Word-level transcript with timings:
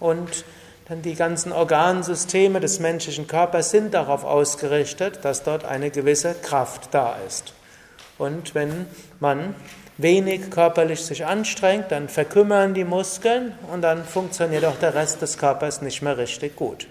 und 0.00 0.44
dann 0.88 1.00
die 1.00 1.14
ganzen 1.14 1.52
Organsysteme 1.52 2.60
des 2.60 2.80
menschlichen 2.80 3.26
Körpers 3.26 3.70
sind 3.70 3.94
darauf 3.94 4.24
ausgerichtet, 4.24 5.20
dass 5.22 5.42
dort 5.42 5.64
eine 5.64 5.90
gewisse 5.90 6.34
Kraft 6.34 6.88
da 6.92 7.16
ist. 7.26 7.54
Und 8.18 8.54
wenn 8.54 8.86
man 9.20 9.54
wenig 9.96 10.50
körperlich 10.50 11.00
sich 11.04 11.24
anstrengt, 11.24 11.90
dann 11.90 12.08
verkümmern 12.08 12.74
die 12.74 12.84
Muskeln 12.84 13.54
und 13.72 13.82
dann 13.82 14.04
funktioniert 14.04 14.64
auch 14.64 14.76
der 14.76 14.94
Rest 14.94 15.22
des 15.22 15.38
Körpers 15.38 15.82
nicht 15.82 16.02
mehr 16.02 16.18
richtig 16.18 16.56
gut. 16.56 16.86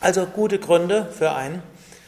Also 0.00 0.26
gute 0.26 0.58
Gründe 0.58 1.08
für 1.16 1.32
ein, 1.32 1.62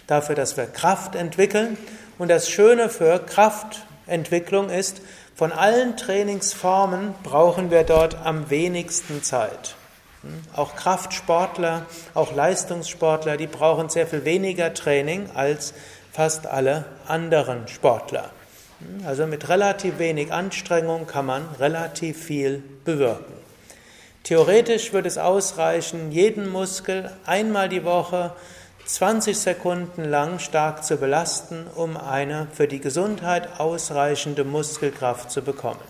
dafür, 0.07 0.35
dass 0.35 0.57
wir 0.57 0.67
Kraft 0.67 1.15
entwickeln. 1.15 1.77
Und 2.19 2.29
das 2.29 2.49
Schöne 2.49 2.89
für 2.89 3.19
Kraftentwicklung 3.21 4.71
ist, 4.71 5.01
von 5.35 5.53
allen 5.53 5.97
Trainingsformen 5.97 7.15
brauchen 7.23 7.71
wir 7.71 7.85
dort 7.85 8.17
am 8.25 8.51
wenigsten 8.51 9.23
Zeit. 9.23 9.75
Hm? 10.23 10.41
Auch 10.55 10.77
Kraftsportler, 10.77 11.87
auch 12.15 12.35
Leistungssportler, 12.35 13.37
die 13.37 13.47
brauchen 13.47 13.89
sehr 13.89 14.07
viel 14.07 14.25
weniger 14.25 14.73
Training 14.75 15.29
als 15.35 15.75
fast 16.13 16.47
alle 16.47 16.85
anderen 17.09 17.67
Sportler. 17.69 18.31
Hm? 18.79 19.07
Also 19.07 19.27
mit 19.27 19.49
relativ 19.49 19.99
wenig 19.99 20.33
Anstrengung 20.33 21.07
kann 21.07 21.27
man 21.27 21.49
relativ 21.59 22.23
viel 22.23 22.63
bewirken. 22.85 23.35
Theoretisch 24.23 24.95
würde 24.95 25.09
es 25.09 25.19
ausreichen, 25.19 26.11
jeden 26.11 26.49
Muskel 26.49 27.11
einmal 27.27 27.69
die 27.69 27.85
Woche 27.85 28.33
20 28.87 29.39
Sekunden 29.39 30.05
lang 30.05 30.39
stark 30.39 30.85
zu 30.85 30.99
belasten, 30.99 31.67
um 31.75 31.97
eine 31.97 32.49
für 32.53 32.69
die 32.69 32.81
Gesundheit 32.81 33.59
ausreichende 33.59 34.45
Muskelkraft 34.45 35.31
zu 35.31 35.43
bekommen. 35.43 35.81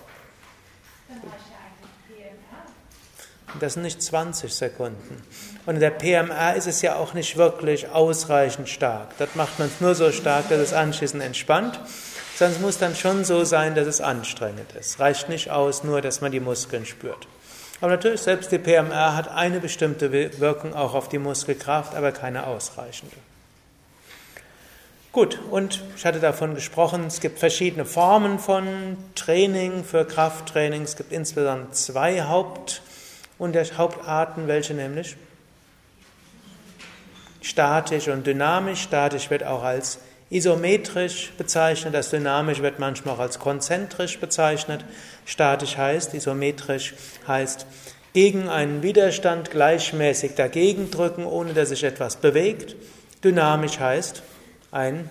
Das 3.61 3.75
sind 3.75 3.83
nicht 3.83 4.03
20 4.03 4.53
Sekunden. 4.53 5.23
Und 5.67 5.75
in 5.75 5.81
der 5.81 5.91
PMR 5.91 6.55
ist 6.57 6.67
es 6.67 6.83
ja 6.83 6.97
auch 6.97 7.15
nicht 7.15 7.37
wirklich 7.37 7.89
ausreichend 7.89 8.69
stark. 8.69 9.17
Dort 9.19 9.37
macht 9.37 9.59
man 9.59 9.71
nur 9.81 9.95
so 9.95 10.11
stark, 10.13 10.49
dass 10.49 10.59
es 10.59 10.73
anschließend 10.73 11.23
entspannt. 11.23 11.79
Es 12.39 12.59
muss 12.59 12.79
dann 12.79 12.97
schon 12.97 13.25
so 13.25 13.45
sein, 13.45 13.77
dass 13.77 13.87
es 13.87 14.01
anstrengend 14.01 14.73
ist. 14.73 14.99
Reicht 14.99 15.29
nicht 15.29 15.51
aus, 15.51 15.85
nur 15.85 16.01
dass 16.01 16.21
man 16.21 16.33
die 16.33 16.41
Muskeln 16.41 16.85
spürt. 16.85 17.29
Aber 17.85 17.93
natürlich, 17.93 18.23
selbst 18.23 18.51
die 18.51 18.57
PMR 18.57 19.15
hat 19.15 19.29
eine 19.29 19.61
bestimmte 19.61 20.11
Wirkung 20.41 20.73
auch 20.73 20.95
auf 20.95 21.11
die 21.11 21.19
Muskelkraft, 21.19 21.95
aber 21.95 22.13
keine 22.13 22.47
ausreichende. 22.47 23.15
Gut, 25.13 25.39
und 25.51 25.83
ich 25.95 26.07
hatte 26.07 26.19
davon 26.19 26.55
gesprochen, 26.55 27.05
es 27.09 27.21
gibt 27.21 27.39
verschiedene 27.39 27.85
Formen 27.85 28.39
von 28.39 28.97
Training 29.15 29.85
für 29.85 30.07
Krafttraining. 30.07 30.81
Es 30.81 30.97
gibt 30.97 31.13
insbesondere 31.13 31.73
zwei 31.73 32.23
Haupt- 32.23 32.81
und 33.37 33.55
Hauptarten, 33.55 34.49
welche 34.49 34.73
nämlich 34.73 35.19
statisch 37.43 38.09
und 38.09 38.27
dynamisch. 38.27 38.81
Statisch 38.81 39.29
wird 39.29 39.45
auch 39.45 39.63
als 39.63 39.99
isometrisch 40.31 41.33
bezeichnet, 41.37 41.93
das 41.93 42.09
dynamisch 42.09 42.61
wird 42.61 42.79
manchmal 42.79 43.17
auch 43.17 43.21
als 43.21 43.39
konzentrisch 43.39 44.19
bezeichnet. 44.19 44.87
Statisch 45.25 45.77
heißt, 45.77 46.15
isometrisch 46.15 46.95
heißt, 47.27 47.67
gegen 48.13 48.49
einen 48.49 48.83
Widerstand 48.83 49.51
gleichmäßig 49.51 50.35
dagegen 50.35 50.91
drücken, 50.91 51.27
ohne 51.27 51.53
dass 51.53 51.71
sich 51.71 51.83
etwas 51.83 52.17
bewegt. 52.17 52.77
Dynamisch 53.25 53.81
heißt, 53.81 54.23
ein 54.71 55.09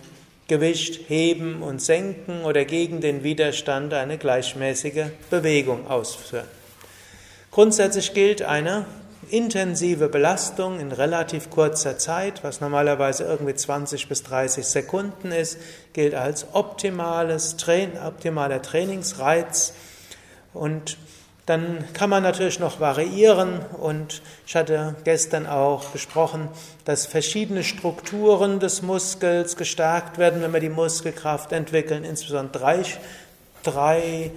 Gewicht 0.48 1.10
heben 1.10 1.62
und 1.62 1.82
senken 1.82 2.44
oder 2.44 2.66
gegen 2.66 3.02
den 3.02 3.24
Widerstand 3.24 3.94
eine 3.94 4.18
gleichmäßige 4.18 5.06
Bewegung 5.30 5.88
ausführen. 5.88 6.48
Grundsätzlich 7.52 8.14
gilt 8.14 8.42
eine 8.42 8.86
intensive 9.30 10.10
Belastung 10.10 10.80
in 10.80 10.92
relativ 10.92 11.50
kurzer 11.50 11.98
Zeit, 11.98 12.44
was 12.44 12.62
normalerweise 12.62 13.24
irgendwie 13.24 13.56
20 13.56 14.10
bis 14.10 14.24
30 14.24 14.66
Sekunden 14.66 15.32
ist, 15.32 15.58
gilt 15.94 16.14
als 16.14 16.48
optimales 16.54 17.56
optimaler 18.06 18.62
Trainingsreiz. 18.62 19.74
Und 20.54 20.98
dann 21.46 21.86
kann 21.94 22.10
man 22.10 22.24
natürlich 22.24 22.60
noch 22.60 22.80
variieren 22.80 23.60
und 23.82 24.22
ich 24.48 24.56
hatte 24.56 24.96
gestern 25.04 25.46
auch 25.46 25.90
besprochen, 25.90 26.48
dass 26.86 27.06
verschiedene 27.06 27.66
Strukturen 27.66 28.62
des 28.62 28.82
Muskels 28.82 29.58
gestärkt 29.58 30.18
werden, 30.18 30.42
wenn 30.42 30.54
wir 30.54 30.62
die 30.62 30.70
Muskelkraft 30.70 31.52
entwickeln, 31.52 32.06
insbesondere 32.06 32.60
drei, 32.60 32.84
drei 33.64 34.32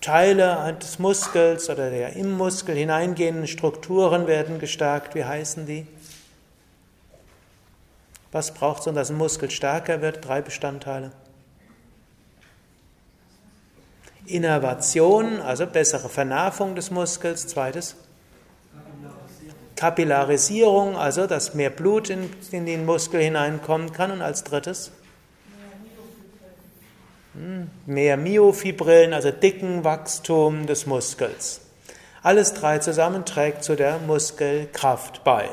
Teile 0.00 0.76
des 0.80 1.00
Muskels 1.00 1.68
oder 1.68 1.90
der 1.90 2.12
im 2.14 2.36
Muskel 2.36 2.76
hineingehenden 2.76 3.48
Strukturen 3.48 4.28
werden 4.28 4.60
gestärkt. 4.60 5.16
Wie 5.16 5.24
heißen 5.24 5.66
die? 5.66 5.88
Was 8.30 8.54
braucht 8.54 8.82
es, 8.82 8.86
um 8.86 8.94
dass 8.94 9.10
ein 9.10 9.16
Muskel 9.16 9.50
stärker 9.50 10.02
wird? 10.02 10.24
Drei 10.24 10.40
Bestandteile. 10.40 11.10
Innervation, 14.26 15.40
also 15.40 15.66
bessere 15.66 16.08
Vernervung 16.08 16.74
des 16.74 16.90
Muskels. 16.90 17.46
Zweites. 17.46 17.96
Kapillarisierung, 19.76 20.96
also 20.96 21.26
dass 21.26 21.54
mehr 21.54 21.70
Blut 21.70 22.08
in, 22.08 22.30
in 22.52 22.64
den 22.64 22.86
Muskel 22.86 23.20
hineinkommen 23.20 23.92
kann. 23.92 24.10
Und 24.10 24.22
als 24.22 24.44
drittes 24.44 24.92
mehr 27.86 28.16
Myofibrillen, 28.16 29.12
also 29.12 29.30
dicken 29.30 29.84
Wachstum 29.84 30.66
des 30.66 30.86
Muskels. 30.86 31.60
Alles 32.22 32.54
drei 32.54 32.78
zusammen 32.78 33.24
trägt 33.24 33.64
zu 33.64 33.76
der 33.76 33.98
Muskelkraft 33.98 35.24
bei. 35.24 35.50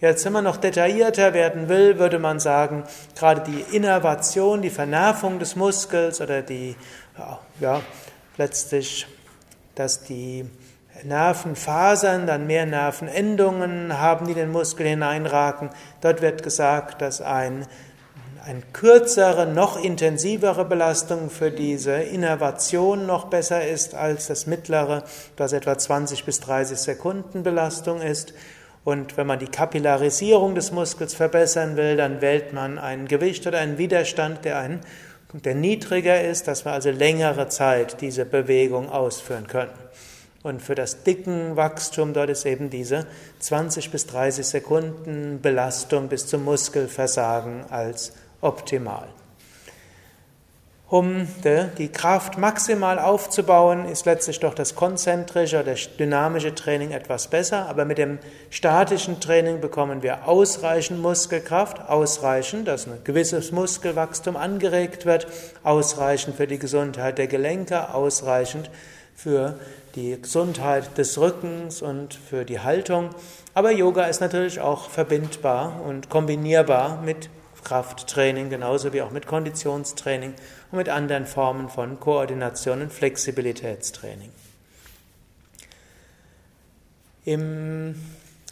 Jetzt, 0.00 0.28
man 0.28 0.44
noch 0.44 0.56
detaillierter 0.56 1.34
werden 1.34 1.68
will, 1.68 1.98
würde 1.98 2.18
man 2.18 2.40
sagen, 2.40 2.84
gerade 3.16 3.42
die 3.42 3.76
Innervation, 3.76 4.60
die 4.60 4.70
Vernervung 4.70 5.38
des 5.38 5.56
Muskels 5.56 6.20
oder 6.20 6.42
die, 6.42 6.76
ja, 7.60 7.80
letztlich, 8.36 9.06
dass 9.74 10.02
die 10.02 10.44
Nervenfasern 11.04 12.26
dann 12.26 12.46
mehr 12.46 12.66
Nervenendungen 12.66 13.98
haben, 13.98 14.26
die 14.26 14.34
den 14.34 14.50
Muskel 14.50 14.86
hineinraken. 14.86 15.70
Dort 16.00 16.22
wird 16.22 16.42
gesagt, 16.42 17.00
dass 17.00 17.20
ein 17.20 17.66
eine 18.44 18.60
kürzere, 18.74 19.46
noch 19.46 19.82
intensivere 19.82 20.66
Belastung 20.66 21.30
für 21.30 21.50
diese 21.50 21.94
Innervation 21.94 23.06
noch 23.06 23.28
besser 23.28 23.66
ist 23.66 23.94
als 23.94 24.26
das 24.26 24.46
mittlere, 24.46 25.04
das 25.36 25.54
etwa 25.54 25.78
20 25.78 26.26
bis 26.26 26.40
30 26.40 26.78
Sekunden 26.78 27.42
Belastung 27.42 28.02
ist. 28.02 28.34
Und 28.84 29.16
wenn 29.16 29.26
man 29.26 29.38
die 29.38 29.46
Kapillarisierung 29.46 30.54
des 30.54 30.70
Muskels 30.70 31.14
verbessern 31.14 31.76
will, 31.76 31.96
dann 31.96 32.20
wählt 32.20 32.52
man 32.52 32.78
ein 32.78 33.08
Gewicht 33.08 33.46
oder 33.46 33.58
einen 33.58 33.78
Widerstand, 33.78 34.44
der, 34.44 34.58
ein, 34.58 34.80
der 35.32 35.54
niedriger 35.54 36.22
ist, 36.22 36.48
dass 36.48 36.66
wir 36.66 36.72
also 36.72 36.90
längere 36.90 37.48
Zeit 37.48 38.02
diese 38.02 38.26
Bewegung 38.26 38.90
ausführen 38.90 39.46
können. 39.46 39.72
Und 40.42 40.60
für 40.60 40.74
das 40.74 41.02
dicken 41.04 41.56
Wachstum 41.56 42.12
dort 42.12 42.28
ist 42.28 42.44
eben 42.44 42.68
diese 42.68 43.06
20 43.38 43.90
bis 43.90 44.06
30 44.06 44.44
Sekunden 44.44 45.40
Belastung 45.40 46.08
bis 46.08 46.26
zum 46.26 46.44
Muskelversagen 46.44 47.64
als 47.70 48.12
optimal. 48.42 49.08
Um 50.94 51.26
die 51.44 51.88
Kraft 51.88 52.38
maximal 52.38 53.00
aufzubauen, 53.00 53.84
ist 53.84 54.06
letztlich 54.06 54.38
doch 54.38 54.54
das 54.54 54.76
konzentrische 54.76 55.58
oder 55.58 55.74
dynamische 55.74 56.54
Training 56.54 56.92
etwas 56.92 57.26
besser, 57.26 57.68
aber 57.68 57.84
mit 57.84 57.98
dem 57.98 58.20
statischen 58.48 59.18
Training 59.18 59.60
bekommen 59.60 60.04
wir 60.04 60.28
ausreichend 60.28 61.02
Muskelkraft, 61.02 61.88
ausreichend, 61.88 62.68
dass 62.68 62.86
ein 62.86 63.02
gewisses 63.02 63.50
Muskelwachstum 63.50 64.36
angeregt 64.36 65.04
wird, 65.04 65.26
ausreichend 65.64 66.36
für 66.36 66.46
die 66.46 66.60
Gesundheit 66.60 67.18
der 67.18 67.26
Gelenke, 67.26 67.92
ausreichend 67.92 68.70
für 69.16 69.58
die 69.96 70.22
Gesundheit 70.22 70.96
des 70.96 71.18
Rückens 71.18 71.82
und 71.82 72.14
für 72.14 72.44
die 72.44 72.60
Haltung. 72.60 73.10
Aber 73.52 73.72
Yoga 73.72 74.04
ist 74.04 74.20
natürlich 74.20 74.60
auch 74.60 74.88
verbindbar 74.90 75.80
und 75.84 76.08
kombinierbar 76.08 77.02
mit 77.02 77.30
Krafttraining, 77.64 78.50
genauso 78.50 78.92
wie 78.92 79.02
auch 79.02 79.10
mit 79.10 79.26
Konditionstraining 79.26 80.34
und 80.70 80.78
mit 80.78 80.88
anderen 80.88 81.26
Formen 81.26 81.68
von 81.68 81.98
Koordination 81.98 82.82
und 82.82 82.92
Flexibilitätstraining. 82.92 84.30
Im, 87.24 87.94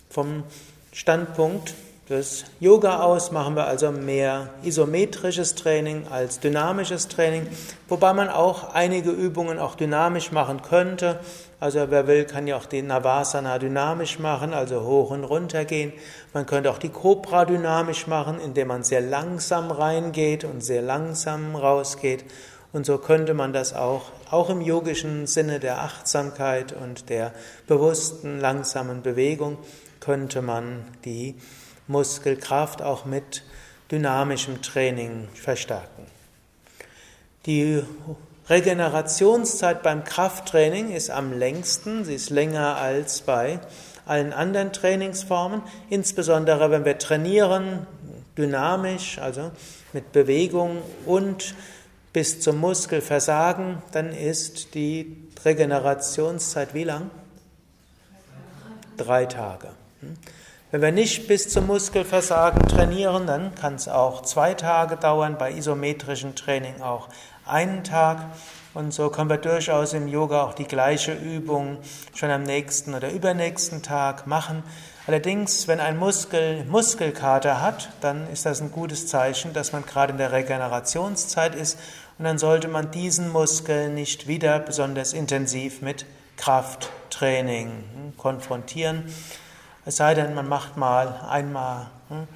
vom 0.09 0.45
Standpunkt 0.93 1.75
des 2.09 2.45
Yoga 2.59 3.01
aus 3.01 3.31
machen 3.31 3.55
wir 3.55 3.67
also 3.67 3.93
mehr 3.93 4.51
isometrisches 4.63 5.55
Training 5.55 6.09
als 6.09 6.41
dynamisches 6.41 7.09
Training, 7.09 7.47
wobei 7.89 8.13
man 8.13 8.29
auch 8.29 8.75
einige 8.75 9.11
Übungen 9.11 9.59
auch 9.59 9.75
dynamisch 9.75 10.33
machen 10.33 10.63
könnte. 10.63 11.21
Also 11.63 11.93
wer 11.93 12.09
will, 12.09 12.25
kann 12.25 12.49
ja 12.49 12.57
auch 12.57 12.67
den 12.67 12.89
Navasana 12.89 13.57
dynamisch 13.61 14.19
machen, 14.19 14.53
also 14.53 14.83
hoch 14.83 15.11
und 15.11 15.23
runter 15.23 15.65
gehen. 15.65 15.93
Man 16.33 16.45
könnte 16.45 16.69
auch 16.73 16.79
die 16.79 16.89
Cobra 16.89 17.45
dynamisch 17.45 18.09
machen, 18.09 18.41
indem 18.41 18.67
man 18.67 18.83
sehr 18.83 19.01
langsam 19.01 19.71
reingeht 19.71 20.43
und 20.43 20.65
sehr 20.65 20.83
langsam 20.83 21.55
rausgeht. 21.55 22.25
Und 22.73 22.85
so 22.85 22.99
könnte 22.99 23.33
man 23.33 23.53
das 23.53 23.75
auch, 23.75 24.11
auch 24.29 24.51
im 24.51 24.61
yogischen 24.61 25.29
Sinne 25.29 25.61
der 25.61 25.83
Achtsamkeit 25.83 26.73
und 26.73 27.09
der 27.11 27.33
bewussten, 27.69 28.41
langsamen 28.41 29.03
Bewegung, 29.03 29.57
könnte 30.01 30.43
man 30.43 30.85
die 31.05 31.37
Muskelkraft 31.87 32.83
auch 32.83 33.05
mit 33.05 33.45
dynamischem 33.89 34.63
Training 34.63 35.29
verstärken. 35.33 36.07
Die 37.47 37.85
Regenerationszeit 38.49 39.83
beim 39.83 40.05
Krafttraining 40.05 40.91
ist 40.91 41.11
am 41.11 41.33
längsten, 41.33 42.05
sie 42.05 42.15
ist 42.15 42.31
länger 42.31 42.77
als 42.77 43.21
bei 43.21 43.61
allen 44.05 44.33
anderen 44.33 44.73
Trainingsformen, 44.73 45.63
insbesondere 45.89 46.71
wenn 46.71 46.85
wir 46.85 46.99
trainieren, 46.99 47.87
dynamisch, 48.37 49.19
also 49.19 49.53
mit 49.93 50.13
Bewegung 50.13 50.83
und 51.07 51.55
bis 52.13 52.41
zum 52.41 52.59
Muskelversagen, 52.59 53.83
dann 53.93 54.13
ist 54.13 54.75
die 54.75 55.17
Regenerationszeit 55.45 56.75
wie 56.75 56.85
lang? 56.85 57.11
Drei 58.97 59.27
Tage. 59.27 59.69
Wenn 60.71 60.83
wir 60.83 60.93
nicht 60.93 61.29
bis 61.29 61.49
zum 61.49 61.67
Muskelversagen 61.67 62.67
trainieren, 62.67 63.27
dann 63.27 63.55
kann 63.55 63.75
es 63.75 63.89
auch 63.89 64.23
zwei 64.23 64.55
Tage 64.55 64.97
dauern, 64.97 65.37
bei 65.39 65.53
isometrischem 65.53 66.35
Training 66.35 66.81
auch 66.81 67.09
einen 67.47 67.85
Tag. 67.85 68.19
Und 68.75 68.95
so 68.95 69.11
können 69.11 69.29
wir 69.29 69.37
durchaus 69.37 69.93
im 69.93 70.09
Yoga 70.09 70.45
auch 70.45 70.55
die 70.55 70.65
gleiche 70.65 71.13
Übung 71.13 71.79
schon 72.15 72.31
am 72.31 72.43
nächsten 72.43 72.95
oder 72.95 73.11
übernächsten 73.11 73.83
Tag 73.83 74.27
machen. 74.27 74.63
Allerdings, 75.07 75.69
wenn 75.69 75.81
ein 75.81 75.99
Muskel 75.99 76.65
Muskelkater 76.65 77.61
hat, 77.61 77.91
dann 78.01 78.31
ist 78.31 78.47
das 78.47 78.61
ein 78.61 78.71
gutes 78.71 79.09
Zeichen, 79.09 79.53
dass 79.53 79.73
man 79.73 79.85
gerade 79.85 80.13
in 80.13 80.19
der 80.19 80.33
Regenerationszeit 80.33 81.55
ist. 81.55 81.79
Und 82.19 82.25
dann 82.25 82.39
sollte 82.39 82.69
man 82.69 82.91
diesen 82.93 83.31
Muskel 83.31 83.91
nicht 83.91 84.29
wieder 84.29 84.59
besonders 84.61 85.13
intensiv 85.13 85.83
mit 85.83 86.07
Krafttraining 86.37 87.69
hm, 87.69 88.17
konfrontieren. 88.17 89.05
Es 89.85 89.97
sei 89.97 90.15
denn, 90.15 90.35
man 90.35 90.49
macht 90.49 90.77
mal 90.77 91.21
einmal, 91.29 91.91
hm, 92.09 92.29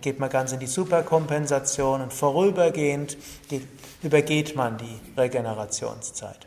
geht 0.00 0.18
mal 0.18 0.28
ganz 0.28 0.52
in 0.52 0.60
die 0.60 0.66
Superkompensation 0.66 2.02
und 2.02 2.12
vorübergehend 2.12 3.16
übergeht 4.02 4.56
man 4.56 4.76
die 4.78 5.00
Regenerationszeit. 5.18 6.46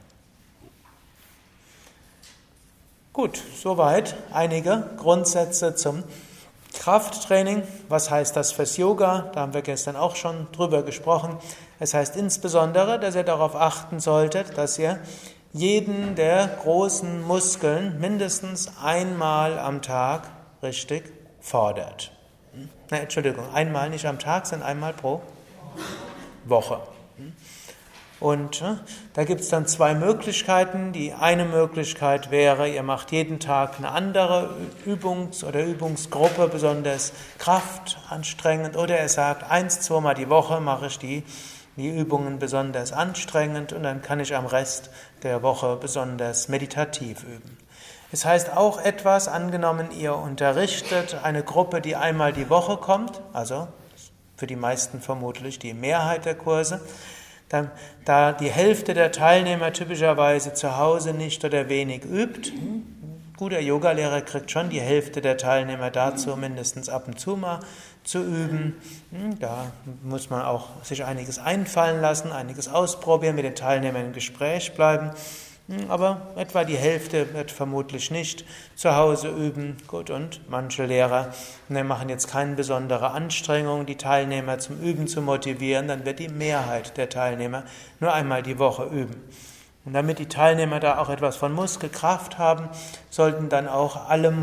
Gut, 3.14 3.42
soweit 3.60 4.16
einige 4.32 4.92
Grundsätze 4.98 5.74
zum 5.74 6.04
Krafttraining. 6.74 7.64
Was 7.90 8.12
heißt 8.12 8.36
das 8.36 8.52
fürs 8.52 8.78
Yoga? 8.78 9.32
Da 9.34 9.42
haben 9.42 9.56
wir 9.56 9.64
gestern 9.64 9.96
auch 9.96 10.16
schon 10.16 10.48
drüber 10.52 10.84
gesprochen. 10.84 11.38
Es 11.80 11.96
heißt 11.96 12.16
insbesondere, 12.16 13.00
dass 13.00 13.16
ihr 13.16 13.24
darauf 13.24 13.56
achten 13.56 14.00
solltet, 14.00 14.58
dass 14.58 14.78
ihr 14.78 15.00
jeden 15.52 16.14
der 16.16 16.48
großen 16.48 17.24
Muskeln 17.24 18.00
mindestens 18.00 18.72
einmal 18.84 19.58
am 19.58 19.82
Tag 19.82 20.30
richtig 20.62 21.12
fordert. 21.40 22.12
Na, 22.90 22.98
Entschuldigung, 22.98 23.46
einmal 23.54 23.90
nicht 23.90 24.06
am 24.06 24.20
Tag, 24.20 24.48
sondern 24.48 24.68
einmal 24.68 24.94
pro 24.94 25.22
Woche. 26.46 26.80
Und 28.20 28.62
äh, 28.64 28.76
da 29.14 29.26
gibt 29.26 29.42
es 29.42 29.50
dann 29.50 29.68
zwei 29.68 29.94
Möglichkeiten. 29.94 30.92
Die 30.92 31.14
eine 31.14 31.46
Möglichkeit 31.46 32.32
wäre, 32.32 32.68
ihr 32.68 32.82
macht 32.82 33.12
jeden 33.12 33.40
Tag 33.40 33.78
eine 33.78 33.92
andere 33.92 34.56
Übungs- 34.86 35.44
oder 35.44 35.64
Übungsgruppe, 35.64 36.48
besonders 36.48 37.14
kraftanstrengend, 37.38 38.76
oder 38.76 39.00
ihr 39.00 39.10
sagt, 39.10 39.50
eins, 39.50 39.82
zweimal 39.82 40.16
die 40.16 40.30
Woche 40.30 40.60
mache 40.60 40.88
ich 40.88 40.98
die 40.98 41.24
die 41.78 41.88
Übungen 41.90 42.40
besonders 42.40 42.92
anstrengend 42.92 43.72
und 43.72 43.84
dann 43.84 44.02
kann 44.02 44.20
ich 44.20 44.36
am 44.36 44.46
Rest 44.46 44.90
der 45.24 45.44
Woche 45.44 45.78
besonders 45.80 46.50
meditativ 46.50 47.24
üben. 47.24 47.58
Es 48.12 48.26
heißt 48.26 48.56
auch 48.56 48.80
etwas, 48.82 49.28
angenommen 49.28 49.90
ihr 49.92 50.16
unterrichtet 50.16 51.18
eine 51.24 51.44
Gruppe, 51.44 51.82
die 51.82 51.96
einmal 51.96 52.34
die 52.34 52.50
Woche 52.50 52.78
kommt, 52.78 53.22
also 53.34 53.68
für 54.38 54.48
die 54.48 54.56
meisten 54.56 55.02
vermutlich 55.02 55.60
die 55.60 55.74
Mehrheit 55.74 56.26
der 56.26 56.36
Kurse, 56.36 56.82
dann, 57.50 57.72
da 58.06 58.34
die 58.34 58.50
Hälfte 58.50 58.94
der 58.94 59.12
Teilnehmer 59.12 59.72
typischerweise 59.72 60.54
zu 60.54 60.78
Hause 60.78 61.14
nicht 61.14 61.44
oder 61.46 61.70
wenig 61.70 62.06
übt, 62.06 62.52
guter 63.38 63.60
Yogalehrer 63.60 64.22
kriegt 64.22 64.52
schon 64.52 64.70
die 64.70 64.82
Hälfte 64.82 65.22
der 65.22 65.38
Teilnehmer 65.38 65.92
dazu, 65.92 66.36
mindestens 66.36 66.90
ab 66.90 67.08
und 67.08 67.20
zu 67.20 67.38
mal 67.38 67.60
zu 68.08 68.20
üben. 68.20 68.76
Hm, 69.12 69.38
da 69.40 69.72
muss 70.04 70.30
man 70.30 70.42
auch 70.42 70.84
sich 70.84 71.04
einiges 71.04 71.40
einfallen 71.40 72.02
lassen, 72.02 72.32
einiges 72.32 72.68
ausprobieren, 72.68 73.36
mit 73.36 73.46
den 73.46 73.56
Teilnehmern 73.56 74.06
im 74.06 74.14
Gespräch 74.14 74.74
bleiben. 74.74 75.12
Hm, 75.68 75.92
aber 75.92 76.22
etwa 76.38 76.64
die 76.64 76.78
Hälfte 76.78 77.34
wird 77.34 77.52
vermutlich 77.52 78.10
nicht 78.10 78.46
zu 78.76 78.96
Hause 78.96 79.28
üben. 79.28 79.76
Gut, 79.88 80.10
und 80.10 80.40
manche 80.50 80.86
Lehrer 80.86 81.34
ne, 81.68 81.84
machen 81.84 82.08
jetzt 82.08 82.30
keine 82.30 82.56
besondere 82.56 83.12
Anstrengung, 83.12 83.86
die 83.86 83.98
Teilnehmer 83.98 84.58
zum 84.60 84.80
Üben 84.80 85.08
zu 85.08 85.22
motivieren. 85.22 85.90
Dann 85.90 86.06
wird 86.06 86.20
die 86.20 86.30
Mehrheit 86.30 86.96
der 86.96 87.10
Teilnehmer 87.10 87.64
nur 88.00 88.14
einmal 88.14 88.42
die 88.42 88.58
Woche 88.58 88.86
üben. 88.86 89.22
Und 89.84 89.94
damit 89.94 90.20
die 90.20 90.28
Teilnehmer 90.28 90.82
da 90.82 90.98
auch 90.98 91.10
etwas 91.10 91.38
von 91.38 91.54
Muskelkraft 91.54 92.38
haben, 92.38 92.68
sollten 93.10 93.48
dann 93.48 93.70
auch 93.70 94.10
alle 94.10 94.34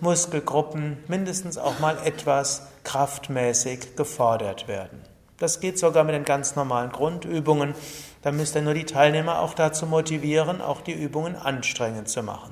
Muskelgruppen 0.00 0.96
mindestens 1.06 1.56
auch 1.56 1.78
mal 1.78 1.96
etwas 2.04 2.66
kraftmäßig 2.88 3.96
gefordert 3.96 4.66
werden. 4.66 5.02
Das 5.36 5.60
geht 5.60 5.78
sogar 5.78 6.04
mit 6.04 6.14
den 6.14 6.24
ganz 6.24 6.56
normalen 6.56 6.90
Grundübungen. 6.90 7.74
Da 8.22 8.32
müsst 8.32 8.56
ihr 8.56 8.62
nur 8.62 8.72
die 8.72 8.86
Teilnehmer 8.86 9.40
auch 9.40 9.52
dazu 9.52 9.84
motivieren, 9.84 10.62
auch 10.62 10.80
die 10.80 10.94
Übungen 10.94 11.36
anstrengend 11.36 12.08
zu 12.08 12.22
machen. 12.22 12.50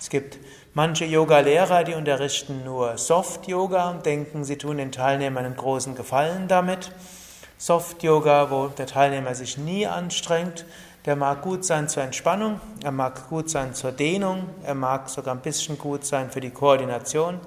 Es 0.00 0.10
gibt 0.10 0.38
manche 0.74 1.04
Yoga-Lehrer, 1.04 1.84
die 1.84 1.94
unterrichten 1.94 2.64
nur 2.64 2.98
Soft-Yoga 2.98 3.90
und 3.90 4.04
denken, 4.04 4.42
sie 4.42 4.58
tun 4.58 4.78
den 4.78 4.90
Teilnehmern 4.90 5.44
einen 5.44 5.56
großen 5.56 5.94
Gefallen 5.94 6.48
damit. 6.48 6.90
Soft-Yoga, 7.56 8.50
wo 8.50 8.66
der 8.66 8.86
Teilnehmer 8.86 9.36
sich 9.36 9.58
nie 9.58 9.86
anstrengt, 9.86 10.66
der 11.04 11.14
mag 11.14 11.42
gut 11.42 11.64
sein 11.64 11.88
zur 11.88 12.02
Entspannung, 12.02 12.60
er 12.82 12.90
mag 12.90 13.28
gut 13.28 13.48
sein 13.48 13.74
zur 13.74 13.92
Dehnung, 13.92 14.48
er 14.64 14.74
mag 14.74 15.08
sogar 15.08 15.36
ein 15.36 15.40
bisschen 15.40 15.78
gut 15.78 16.04
sein 16.04 16.32
für 16.32 16.40
die 16.40 16.50
Koordination, 16.50 17.40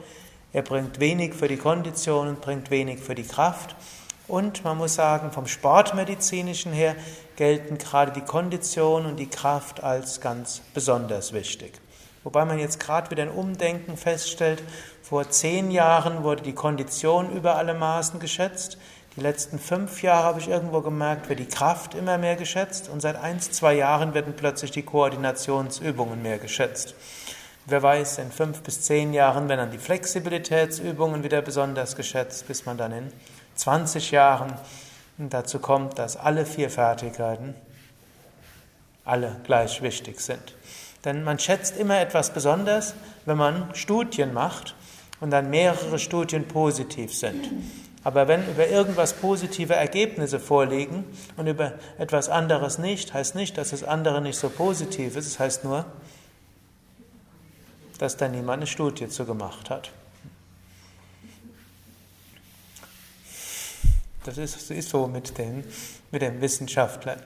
er 0.51 0.61
bringt 0.61 0.99
wenig 0.99 1.33
für 1.33 1.47
die 1.47 1.57
Kondition 1.57 2.27
und 2.27 2.41
bringt 2.41 2.71
wenig 2.71 2.99
für 2.99 3.15
die 3.15 3.23
Kraft. 3.23 3.75
Und 4.27 4.63
man 4.63 4.77
muss 4.77 4.95
sagen, 4.95 5.31
vom 5.31 5.47
Sportmedizinischen 5.47 6.71
her 6.71 6.95
gelten 7.35 7.77
gerade 7.77 8.11
die 8.11 8.21
Kondition 8.21 9.05
und 9.05 9.17
die 9.17 9.29
Kraft 9.29 9.83
als 9.83 10.21
ganz 10.21 10.61
besonders 10.73 11.33
wichtig. 11.33 11.73
Wobei 12.23 12.45
man 12.45 12.59
jetzt 12.59 12.79
gerade 12.79 13.09
wieder 13.11 13.23
ein 13.23 13.31
Umdenken 13.31 13.97
feststellt, 13.97 14.61
vor 15.01 15.29
zehn 15.29 15.71
Jahren 15.71 16.23
wurde 16.23 16.43
die 16.43 16.53
Kondition 16.53 17.31
über 17.31 17.55
alle 17.55 17.73
Maßen 17.73 18.19
geschätzt, 18.19 18.77
die 19.15 19.21
letzten 19.21 19.57
fünf 19.59 20.03
Jahre 20.03 20.23
habe 20.23 20.39
ich 20.39 20.47
irgendwo 20.47 20.81
gemerkt, 20.81 21.29
wird 21.29 21.39
die 21.39 21.45
Kraft 21.47 21.95
immer 21.95 22.17
mehr 22.17 22.35
geschätzt 22.35 22.89
und 22.89 23.01
seit 23.01 23.15
ein, 23.15 23.41
zwei 23.41 23.73
Jahren 23.73 24.13
werden 24.13 24.33
plötzlich 24.35 24.71
die 24.71 24.83
Koordinationsübungen 24.83 26.21
mehr 26.21 26.37
geschätzt. 26.37 26.93
Wer 27.69 27.83
weiß, 27.83 28.17
in 28.17 28.31
fünf 28.31 28.63
bis 28.63 28.81
zehn 28.81 29.13
Jahren 29.13 29.47
werden 29.47 29.59
dann 29.59 29.71
die 29.71 29.77
Flexibilitätsübungen 29.77 31.23
wieder 31.23 31.43
besonders 31.43 31.95
geschätzt, 31.95 32.47
bis 32.47 32.65
man 32.65 32.79
dann 32.79 32.91
in 32.91 33.13
20 33.55 34.09
Jahren 34.09 34.53
dazu 35.19 35.59
kommt, 35.59 35.99
dass 35.99 36.17
alle 36.17 36.47
vier 36.47 36.71
Fertigkeiten 36.71 37.53
alle 39.05 39.35
gleich 39.43 39.83
wichtig 39.83 40.19
sind. 40.19 40.55
Denn 41.05 41.23
man 41.23 41.37
schätzt 41.37 41.77
immer 41.77 41.99
etwas 41.99 42.33
besonders, 42.33 42.95
wenn 43.25 43.37
man 43.37 43.69
Studien 43.75 44.33
macht 44.33 44.73
und 45.19 45.29
dann 45.29 45.51
mehrere 45.51 45.99
Studien 45.99 46.47
positiv 46.47 47.15
sind. 47.15 47.51
Aber 48.03 48.27
wenn 48.27 48.49
über 48.49 48.67
irgendwas 48.67 49.13
positive 49.13 49.75
Ergebnisse 49.75 50.39
vorliegen 50.39 51.03
und 51.37 51.45
über 51.45 51.73
etwas 51.99 52.29
anderes 52.29 52.79
nicht, 52.79 53.13
heißt 53.13 53.35
nicht, 53.35 53.59
dass 53.59 53.69
das 53.69 53.83
andere 53.83 54.21
nicht 54.21 54.39
so 54.39 54.49
positiv 54.49 55.15
ist, 55.15 55.27
es 55.27 55.37
heißt 55.37 55.63
nur, 55.65 55.85
dass 57.99 58.17
da 58.17 58.27
niemand 58.27 58.61
eine 58.61 58.67
Studie 58.67 59.07
zu 59.07 59.25
gemacht 59.25 59.69
hat. 59.69 59.91
Das 64.23 64.37
ist, 64.37 64.71
ist 64.71 64.89
so 64.89 65.07
mit 65.07 65.37
den, 65.37 65.63
mit 66.11 66.21
den 66.21 66.41
Wissenschaftlern. 66.41 67.21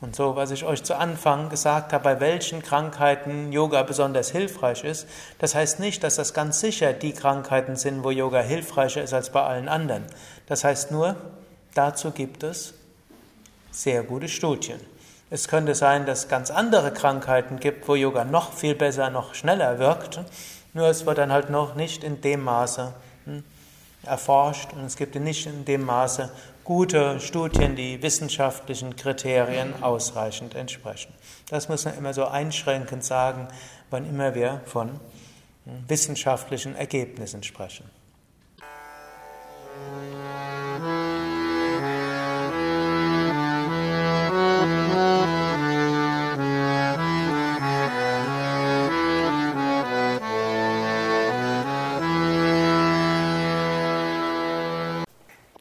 Und 0.00 0.14
so, 0.14 0.36
was 0.36 0.52
ich 0.52 0.64
euch 0.64 0.84
zu 0.84 0.96
Anfang 0.96 1.48
gesagt 1.48 1.92
habe, 1.92 2.04
bei 2.04 2.20
welchen 2.20 2.62
Krankheiten 2.62 3.50
Yoga 3.52 3.82
besonders 3.82 4.30
hilfreich 4.30 4.84
ist, 4.84 5.08
das 5.40 5.56
heißt 5.56 5.80
nicht, 5.80 6.04
dass 6.04 6.16
das 6.16 6.34
ganz 6.34 6.60
sicher 6.60 6.92
die 6.92 7.12
Krankheiten 7.12 7.74
sind, 7.74 8.04
wo 8.04 8.10
Yoga 8.10 8.40
hilfreicher 8.40 9.02
ist 9.02 9.12
als 9.12 9.30
bei 9.30 9.42
allen 9.42 9.68
anderen. 9.68 10.04
Das 10.46 10.62
heißt 10.62 10.92
nur, 10.92 11.16
dazu 11.74 12.12
gibt 12.12 12.44
es 12.44 12.74
sehr 13.72 14.04
gute 14.04 14.28
Studien. 14.28 14.80
Es 15.30 15.48
könnte 15.48 15.74
sein, 15.74 16.06
dass 16.06 16.20
es 16.20 16.28
ganz 16.28 16.50
andere 16.50 16.92
Krankheiten 16.92 17.60
gibt, 17.60 17.86
wo 17.86 17.94
Yoga 17.94 18.24
noch 18.24 18.52
viel 18.54 18.74
besser, 18.74 19.10
noch 19.10 19.34
schneller 19.34 19.78
wirkt. 19.78 20.20
Nur 20.72 20.88
es 20.88 21.04
wird 21.04 21.18
dann 21.18 21.32
halt 21.32 21.50
noch 21.50 21.74
nicht 21.74 22.02
in 22.02 22.20
dem 22.20 22.44
Maße 22.44 22.94
hm, 23.24 23.44
erforscht 24.04 24.72
und 24.72 24.84
es 24.84 24.96
gibt 24.96 25.14
nicht 25.16 25.46
in 25.46 25.64
dem 25.64 25.84
Maße 25.84 26.30
gute 26.64 27.20
Studien, 27.20 27.76
die 27.76 28.02
wissenschaftlichen 28.02 28.96
Kriterien 28.96 29.82
ausreichend 29.82 30.54
entsprechen. 30.54 31.12
Das 31.50 31.68
muss 31.68 31.84
man 31.84 31.96
immer 31.96 32.14
so 32.14 32.26
einschränkend 32.26 33.04
sagen, 33.04 33.48
wann 33.90 34.08
immer 34.08 34.34
wir 34.34 34.60
von 34.66 35.00
wissenschaftlichen 35.86 36.76
Ergebnissen 36.76 37.42
sprechen. 37.42 37.88